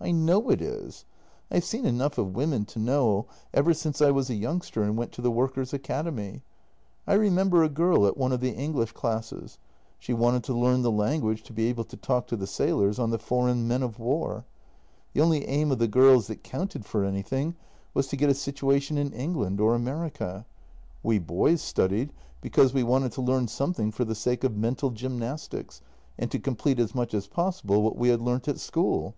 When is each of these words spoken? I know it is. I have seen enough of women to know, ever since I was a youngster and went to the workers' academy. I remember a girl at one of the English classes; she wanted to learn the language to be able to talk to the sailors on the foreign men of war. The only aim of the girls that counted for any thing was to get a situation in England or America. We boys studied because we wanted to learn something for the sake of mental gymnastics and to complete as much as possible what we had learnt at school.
I 0.00 0.10
know 0.10 0.50
it 0.50 0.62
is. 0.62 1.04
I 1.50 1.56
have 1.56 1.64
seen 1.66 1.84
enough 1.84 2.16
of 2.16 2.34
women 2.34 2.64
to 2.64 2.78
know, 2.78 3.26
ever 3.52 3.74
since 3.74 4.00
I 4.00 4.10
was 4.10 4.30
a 4.30 4.34
youngster 4.34 4.82
and 4.82 4.96
went 4.96 5.12
to 5.12 5.20
the 5.20 5.30
workers' 5.30 5.74
academy. 5.74 6.40
I 7.06 7.12
remember 7.12 7.62
a 7.62 7.68
girl 7.68 8.06
at 8.06 8.16
one 8.16 8.32
of 8.32 8.40
the 8.40 8.52
English 8.54 8.92
classes; 8.92 9.58
she 9.98 10.14
wanted 10.14 10.44
to 10.44 10.56
learn 10.56 10.80
the 10.80 10.90
language 10.90 11.42
to 11.42 11.52
be 11.52 11.66
able 11.66 11.84
to 11.84 11.96
talk 11.98 12.26
to 12.28 12.36
the 12.38 12.46
sailors 12.46 12.98
on 12.98 13.10
the 13.10 13.18
foreign 13.18 13.68
men 13.68 13.82
of 13.82 13.98
war. 13.98 14.46
The 15.12 15.20
only 15.20 15.44
aim 15.46 15.70
of 15.70 15.78
the 15.78 15.88
girls 15.88 16.26
that 16.28 16.42
counted 16.42 16.86
for 16.86 17.04
any 17.04 17.20
thing 17.20 17.54
was 17.92 18.06
to 18.06 18.16
get 18.16 18.30
a 18.30 18.34
situation 18.34 18.96
in 18.96 19.12
England 19.12 19.60
or 19.60 19.74
America. 19.74 20.46
We 21.02 21.18
boys 21.18 21.60
studied 21.60 22.14
because 22.40 22.72
we 22.72 22.82
wanted 22.82 23.12
to 23.12 23.20
learn 23.20 23.46
something 23.48 23.90
for 23.90 24.06
the 24.06 24.14
sake 24.14 24.42
of 24.42 24.56
mental 24.56 24.88
gymnastics 24.90 25.82
and 26.18 26.30
to 26.30 26.38
complete 26.38 26.78
as 26.78 26.94
much 26.94 27.12
as 27.12 27.26
possible 27.26 27.82
what 27.82 27.98
we 27.98 28.08
had 28.08 28.22
learnt 28.22 28.48
at 28.48 28.58
school. 28.58 29.14